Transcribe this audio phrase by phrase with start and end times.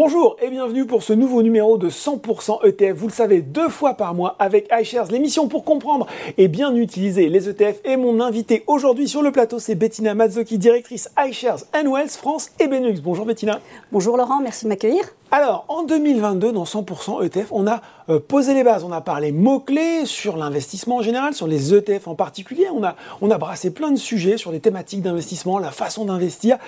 [0.00, 2.96] Bonjour et bienvenue pour ce nouveau numéro de 100% ETF.
[2.96, 6.06] Vous le savez, deux fois par mois avec iShares, l'émission pour comprendre
[6.38, 7.80] et bien utiliser les ETF.
[7.84, 12.68] Et mon invité aujourd'hui sur le plateau, c'est Bettina Mazzocchi, directrice iShares Wells France et
[12.68, 13.00] Benelux.
[13.02, 13.60] Bonjour Bettina.
[13.92, 15.02] Bonjour Laurent, merci de m'accueillir.
[15.32, 18.82] Alors, en 2022, dans 100% ETF, on a euh, posé les bases.
[18.82, 22.66] On a parlé mots-clés sur l'investissement en général, sur les ETF en particulier.
[22.74, 26.58] On a, on a brassé plein de sujets sur les thématiques d'investissement, la façon d'investir.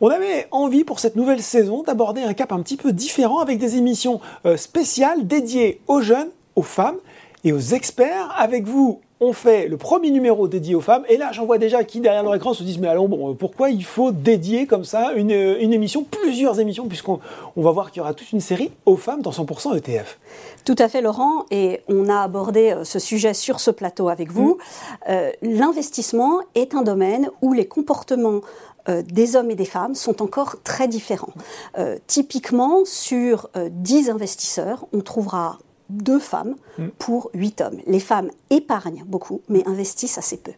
[0.00, 3.58] On avait envie pour cette nouvelle saison d'aborder un cap un petit peu différent avec
[3.58, 6.98] des émissions euh, spéciales dédiées aux jeunes, aux femmes
[7.44, 8.34] et aux experts.
[8.36, 11.04] Avec vous, on fait le premier numéro dédié aux femmes.
[11.08, 13.34] Et là, j'en vois déjà qui, derrière leur écran, se disent Mais allons, bon, euh,
[13.34, 17.20] pourquoi il faut dédier comme ça une, euh, une émission, plusieurs émissions, puisqu'on
[17.54, 20.18] on va voir qu'il y aura toute une série aux femmes dans 100% ETF
[20.64, 21.46] Tout à fait, Laurent.
[21.52, 24.58] Et on a abordé euh, ce sujet sur ce plateau avec vous.
[25.08, 25.12] Mmh.
[25.42, 28.40] L'investissement est un domaine où les comportements
[28.88, 31.32] des hommes et des femmes sont encore très différents.
[32.06, 36.88] typiquement, sur 10 investisseurs, on trouvera deux femmes mm.
[36.98, 37.78] pour huit hommes.
[37.86, 40.52] Les femmes épargnent beaucoup, mais investissent assez peu.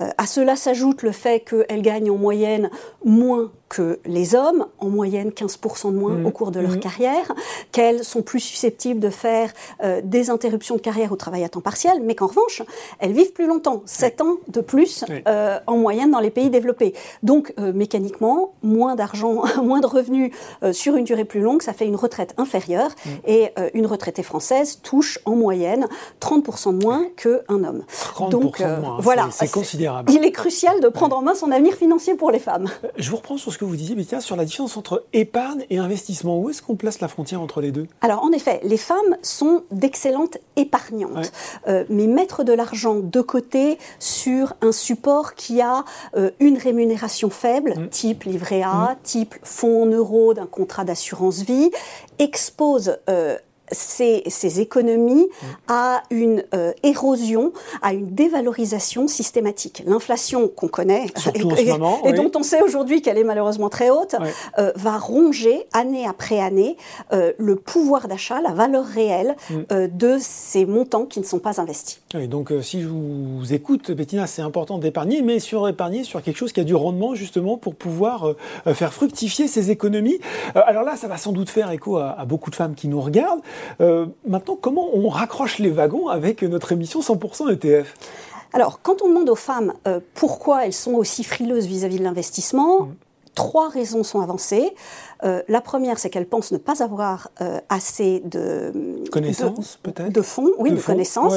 [0.00, 2.70] Euh, à cela s'ajoute le fait qu'elles gagnent en moyenne
[3.04, 6.26] moins que les hommes, en moyenne 15% de moins mmh.
[6.26, 6.80] au cours de leur mmh.
[6.80, 7.32] carrière,
[7.72, 11.60] qu'elles sont plus susceptibles de faire euh, des interruptions de carrière au travail à temps
[11.60, 12.62] partiel, mais qu'en revanche,
[13.00, 16.94] elles vivent plus longtemps, 7 ans de plus euh, en moyenne dans les pays développés.
[17.24, 20.30] Donc euh, mécaniquement, moins d'argent, moins de revenus
[20.70, 23.10] sur une durée plus longue, ça fait une retraite inférieure, mmh.
[23.26, 25.88] et une retraitée française touche en moyenne
[26.20, 27.84] 30% de moins qu'un homme.
[28.14, 30.10] 30% Donc de moins, voilà, c'est considérable.
[30.12, 32.68] Il est crucial de prendre en main son avenir financier pour les femmes.
[32.96, 35.78] Je vous reprends sur ce que vous disiez, Bettina, sur la différence entre épargne et
[35.78, 36.40] investissement.
[36.40, 37.86] Où est-ce qu'on place la frontière entre les deux?
[38.00, 41.30] Alors, en effet, les femmes sont d'excellentes épargnantes,
[41.68, 45.84] euh, mais mettre de l'argent de côté sur un support qui a
[46.16, 47.88] euh, une rémunération faible, mm.
[47.90, 48.96] type livret A, mm.
[49.04, 51.70] type fonds en euros d'un contrat d'assurance vie,
[52.18, 53.38] expose euh,
[53.74, 55.46] ces, économies mmh.
[55.68, 57.52] à une euh, érosion,
[57.82, 59.82] à une dévalorisation systématique.
[59.86, 64.14] L'inflation qu'on connaît et, dont on sait aujourd'hui qu'elle est malheureusement très haute,
[64.58, 66.76] euh, va ronger année après année
[67.12, 69.86] euh, le pouvoir d'achat, la valeur réelle mmh.
[69.88, 72.00] de ces montants qui ne sont pas investis.
[72.28, 76.52] donc si je vous écoute, Bettina, c'est important d'épargner, mais sur épargner sur quelque chose
[76.52, 78.34] qui a du rendement justement pour pouvoir
[78.66, 80.18] faire fructifier ces économies.
[80.54, 83.40] alors là, ça va sans doute faire écho à beaucoup de femmes qui nous regardent.
[83.80, 87.94] Euh, maintenant, comment on raccroche les wagons avec notre émission 100% ETF
[88.56, 92.82] alors, quand on demande aux femmes euh, pourquoi elles sont aussi frileuses vis-à-vis de l'investissement,
[92.82, 92.94] mmh.
[93.34, 94.74] Trois raisons sont avancées.
[95.24, 100.22] Euh, la première, c'est qu'elles pensent ne pas avoir euh, assez de connaissances, peut-être, de
[100.22, 101.34] fonds, oui, de, connaissances.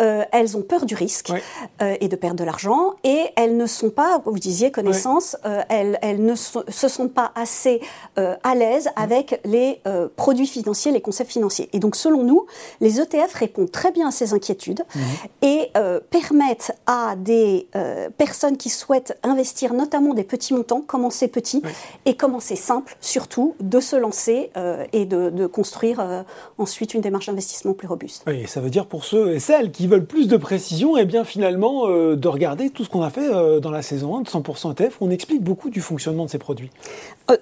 [0.00, 1.32] Euh, elles ont peur du risque
[1.80, 5.36] et de perdre de l'argent, et elles ne sont pas, vous disiez connaissances,
[5.68, 7.80] elles, elles, ne se sont pas assez
[8.16, 9.80] à l'aise avec les
[10.16, 11.68] produits financiers, les concepts financiers.
[11.72, 12.46] Et donc, selon nous,
[12.80, 15.00] les ETF répondent très bien à ces inquiétudes mm.
[15.42, 15.72] et
[16.10, 17.68] permettent à des
[18.16, 21.37] personnes qui souhaitent investir, notamment des petits montants, commencer petit
[22.04, 26.22] et commencer simple, surtout de se lancer euh, et de, construire euh,
[26.58, 28.22] ensuite une démarche d'investissement plus robuste.
[28.26, 31.04] Oui, ça veut dire pour ceux et celles qui veulent plus de précision, et eh
[31.04, 33.28] bien finalement euh, de regarder tout ce qu'on a fait
[33.60, 36.70] dans la saison 1 de 100% ETF, on explique beaucoup du fonctionnement de ces produits.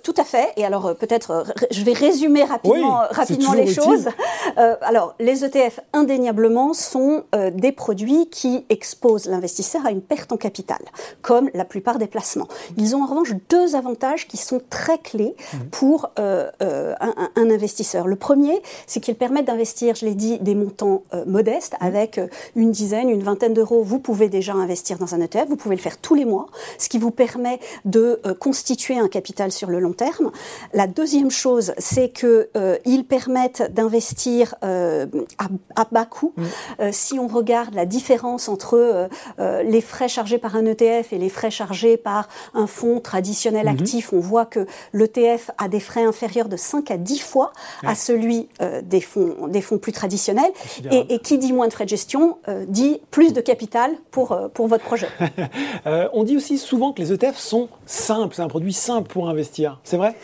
[0.02, 4.08] tout à fait, et alors peut-être je vais résumer rapidement, rapidement les choses.
[4.56, 10.80] alors les ETF indéniablement sont des produits qui exposent l'investisseur à une perte en capital,
[11.22, 12.48] comme la plupart des placements.
[12.76, 13.85] Ils ont en revanche deux avantages
[14.28, 18.06] qui sont très clés mmh pour euh, euh, un, investisseur.
[18.06, 21.84] Le premier, c'est qu'ils permettent d'investir, je l'ai dit, des montants euh, modestes mmh.
[21.84, 22.20] avec
[22.54, 23.82] une dizaine, une vingtaine d'euros.
[23.82, 26.46] Vous pouvez déjà investir dans un ETF, vous pouvez le faire tous les mois,
[26.78, 30.30] ce qui vous permet de constituer un capital sur le long terme.
[30.72, 36.32] La deuxième chose, c'est qu'ils permettent d'investir à, bas coût.
[36.36, 36.92] Mmh.
[36.92, 39.08] si on regarde la différence entre
[39.38, 43.68] les frais chargés par un ETF et les frais chargés par un fonds traditionnel
[44.12, 47.52] on voit que l'ETF a des frais inférieurs de 5 à 10 fois
[47.84, 50.52] à celui euh, des, fonds, des fonds plus traditionnels.
[50.90, 54.48] Et, qui dit moins de frais de gestion euh, dit plus de capital pour, euh,
[54.48, 55.08] pour votre projet.
[56.12, 59.80] on dit aussi souvent que les ETF sont simples, c'est un produit simple pour investir.
[59.84, 60.14] C'est vrai?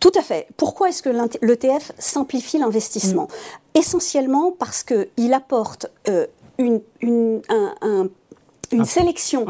[0.00, 0.46] Tout à fait.
[0.56, 1.10] Pourquoi est-ce que
[1.42, 3.24] l'ETF simplifie l'investissement?
[3.24, 3.78] Mm.
[3.78, 5.86] Essentiellement parce qu'il apporte
[6.58, 7.42] une, une,
[8.70, 9.46] une sélection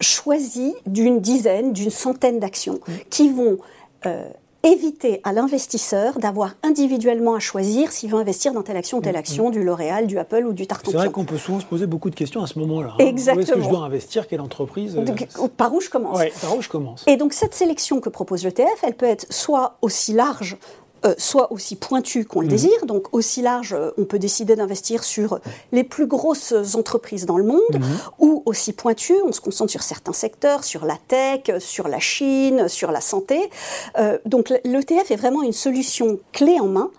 [0.00, 2.80] choisie d'une dizaine, d'une centaine d'actions
[3.10, 3.58] qui vont
[4.06, 4.28] euh,
[4.62, 9.16] éviter à l'investisseur d'avoir individuellement à choisir s'il veut investir dans telle action ou telle
[9.16, 10.90] action, du L'Oréal, du Apple ou du Tartan.
[10.90, 12.94] C'est vrai qu'on peut souvent se poser beaucoup de questions à ce moment-là.
[12.98, 13.36] Exactement.
[13.36, 14.28] Où est-ce que je dois investir?
[14.28, 16.18] Quelle entreprise euh, Par où je commence?
[16.42, 17.04] Par où je commence.
[17.06, 20.58] Et donc cette sélection que propose l'ETF, elle peut être soit aussi large
[21.04, 22.50] euh, soit aussi pointu qu'on le mhm.
[22.50, 25.40] désire, donc aussi large, euh, on peut décider d'investir sur
[25.72, 27.98] les plus grosses entreprises dans le monde, mhm.
[28.18, 32.68] ou aussi pointu, on se concentre sur certains secteurs, sur la tech, sur la Chine,
[32.68, 33.50] sur la santé.
[33.98, 36.90] Euh, donc l'ETF est vraiment une solution clé en main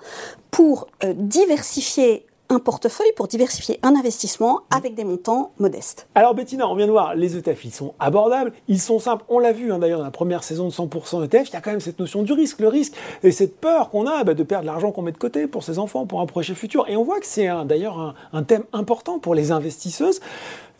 [0.49, 6.07] pour diversifier un portefeuille pour diversifier un investissement avec des montants modestes.
[6.15, 9.23] Alors Bettina, on vient de voir, les ETF, ils sont abordables, ils sont simples.
[9.29, 11.61] On l'a vu hein, d'ailleurs dans la première saison de 100% ETF, il y a
[11.61, 12.93] quand même cette notion du risque, le risque
[13.23, 15.79] et cette peur qu'on a bah, de perdre l'argent qu'on met de côté pour ses
[15.79, 16.85] enfants, pour un projet futur.
[16.89, 20.19] Et on voit que c'est d'ailleurs un thème important pour les investisseuses.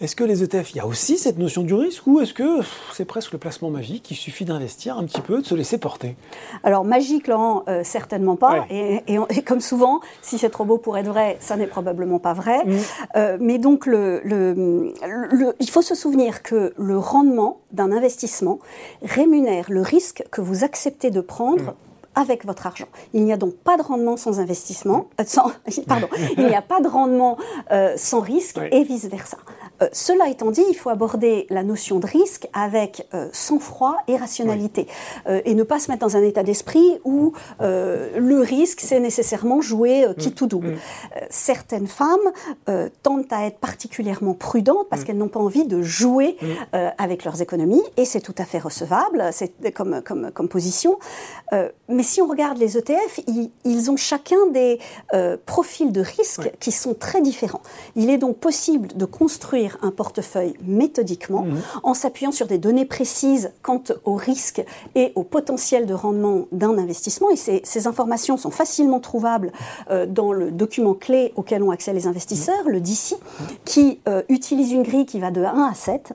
[0.02, 2.62] Est-ce que les ETF, il y a aussi cette notion du risque ou est-ce que
[2.92, 6.16] c'est presque le placement magique Il suffit d'investir un petit peu, de se laisser porter?
[6.64, 8.66] Alors, magique, Laurent, euh, certainement pas.
[8.72, 9.04] Et,
[9.46, 12.66] comme souvent, si c'est trop beau pour être vrai, ça n'est probablement pas vrai.
[12.66, 12.78] Mm.
[13.16, 14.24] Euh, mais donc, le,
[15.60, 18.58] il faut se souvenir que le rendement d'un investissement
[19.04, 21.64] rémunère le risque que vous acceptez de prendre.
[21.64, 21.74] Mm.
[22.14, 22.90] avec votre argent.
[23.14, 25.50] Il n'y a donc pas de rendement sans investissement, euh, sans,
[25.88, 27.38] pardon, il n'y a pas de rendement
[27.96, 29.38] sans risque et vice versa.
[29.82, 34.16] Euh, cela étant dit, il faut aborder la notion de risque avec euh, sang-froid et
[34.16, 34.88] rationalité,
[35.28, 39.62] euh, et ne pas se mettre dans un état d'esprit où le risque, c'est nécessairement
[39.62, 40.34] jouer qui mm.
[40.34, 40.70] tout double.
[40.70, 40.78] Mm.
[41.30, 42.20] certaines femmes
[43.04, 45.06] tendent à être particulièrement prudentes parce mm.
[45.06, 46.38] qu'elles n'ont pas envie de jouer
[46.98, 50.98] avec leurs économies, et c'est tout à fait recevable c'est comme, comme, comme, position.
[51.90, 54.80] mais si on regarde les ETF, ils, ils ont chacun des
[55.46, 57.62] profils de risque qui sont très différents.
[57.96, 61.62] Il est donc possible de construire un portefeuille méthodiquement mhm.
[61.84, 64.64] en s'appuyant sur des données précises quant au risque
[64.96, 67.30] et au potentiel de rendement d'un investissement.
[67.30, 69.52] Et ces, informations sont facilement trouvables
[69.90, 73.16] euh, dans le document clé auquel ont accès les investisseurs, le DICI,
[73.66, 76.14] qui euh, utilise une grille qui va de 1 à 7.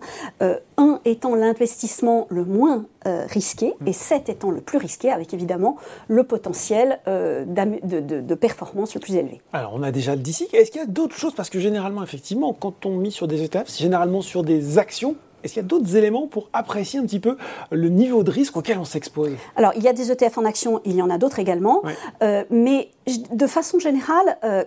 [0.76, 5.76] 1 euh, étant l'investissement le moins risqué et 7 étant le plus risqué, avec évidemment
[6.08, 9.40] le potentiel de, de, performance le plus élevé.
[9.52, 10.48] Alors, on a déjà le DICI.
[10.52, 11.32] Est-ce qu'il y a d'autres choses?
[11.32, 15.14] Parce que généralement, effectivement, quand on mise sur des c'est généralement sur des actions.
[15.44, 17.36] Est-ce qu'il y a d'autres éléments pour apprécier un petit peu
[17.70, 19.30] le niveau de risque auquel on s'expose?
[19.54, 21.82] Alors, il y a des ETF en action, il y en a d'autres également.
[22.22, 22.90] Euh, mais
[23.32, 24.64] de façon générale, euh,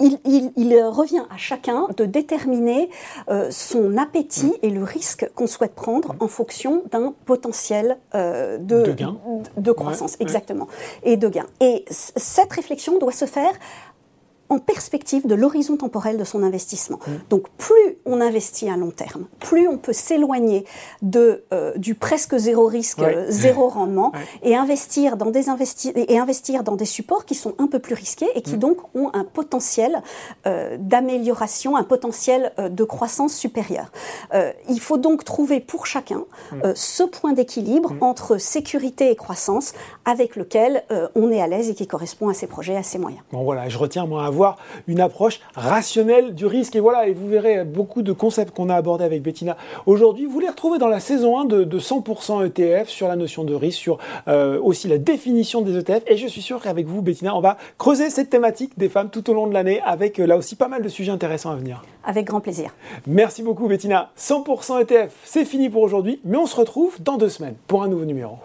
[0.00, 2.90] il, revient à chacun de déterminer
[3.28, 8.94] euh, son appétit et le risque qu'on souhaite prendre en fonction d'un potentiel de,
[9.56, 10.68] de, croissance, exactement,
[11.02, 11.46] et de gain.
[11.60, 13.52] Et cette réflexion doit se faire
[14.48, 16.98] en perspective de l'horizon temporel de son investissement.
[17.06, 17.10] Mmh.
[17.30, 20.64] Donc plus on investit à long terme, plus on peut s'éloigner
[21.02, 24.12] de euh, du presque zéro risque, zéro rendement
[24.42, 25.46] et investir dans des
[25.96, 28.60] et investir dans des supports qui sont un peu plus risqués et qui mmh.
[28.60, 30.02] donc ont un potentiel
[30.46, 33.90] euh, d'amélioration, un potentiel euh, de croissance supérieur.
[34.68, 36.56] il faut donc trouver pour chacun mmh.
[36.74, 39.72] ce point d'équilibre entre sécurité et croissance
[40.04, 40.84] avec lequel
[41.14, 43.22] on est à l'aise et qui correspond à ses projets, à ses moyens.
[43.32, 46.76] Bon voilà, je retiens moi avoir une approche rationnelle du risque.
[46.76, 49.56] Et voilà, et vous verrez beaucoup de concepts qu'on a abordés avec Bettina
[49.86, 50.26] aujourd'hui.
[50.26, 53.78] Vous les retrouvez dans la saison 1 de, 100% ETF sur la notion de risque,
[53.78, 53.98] sur
[54.28, 56.02] euh, aussi la définition des ETF.
[56.06, 59.28] Et je suis sûr qu'avec vous, Bettina, on va creuser cette thématique des femmes tout
[59.30, 61.82] au long de l'année avec euh, là aussi pas mal de sujets intéressants à venir.
[62.04, 62.74] Avec grand plaisir.
[63.06, 64.10] Merci beaucoup, Bettina.
[64.18, 67.88] 100% ETF, c'est fini pour aujourd'hui, mais on se retrouve dans deux semaines pour un
[67.88, 68.36] nouveau numéro.